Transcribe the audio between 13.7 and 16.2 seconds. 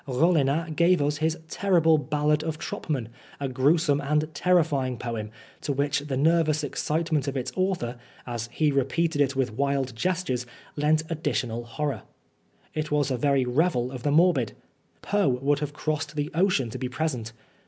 of the morbid. Poe would have crossed